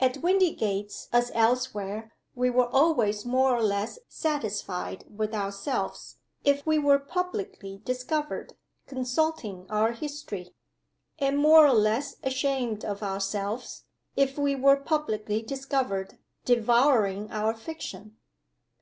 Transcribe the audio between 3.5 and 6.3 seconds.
or less satisfied with ourselves,